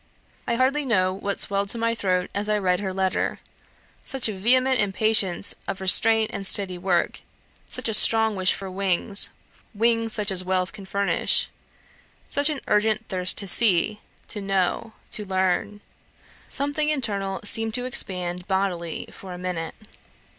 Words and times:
I 0.47 0.55
hardly 0.55 0.83
know 0.83 1.13
what 1.13 1.39
swelled 1.39 1.69
to 1.69 1.77
my 1.77 1.93
throat 1.93 2.31
as 2.33 2.49
I 2.49 2.57
read 2.57 2.79
her 2.79 2.91
letter: 2.91 3.39
such 4.03 4.27
a 4.27 4.33
vehement 4.33 4.79
impatience 4.81 5.53
of 5.67 5.79
restraint 5.79 6.31
and 6.33 6.43
steady 6.43 6.75
work; 6.79 7.21
such 7.69 7.87
a 7.87 7.93
strong 7.93 8.35
wish 8.35 8.51
for 8.51 8.71
wings 8.71 9.29
wings 9.75 10.13
such 10.13 10.31
as 10.31 10.43
wealth 10.43 10.73
can 10.73 10.87
furnish; 10.87 11.51
such 12.27 12.49
an 12.49 12.61
urgent 12.67 13.09
thirst 13.09 13.37
to 13.37 13.47
see, 13.47 14.01
to 14.29 14.41
know, 14.41 14.93
to 15.11 15.23
learn; 15.23 15.81
something 16.49 16.89
internal 16.89 17.39
seemed 17.43 17.75
to 17.75 17.85
expand 17.85 18.47
bodily 18.47 19.07
for 19.11 19.33
a 19.33 19.37
minute. 19.37 19.75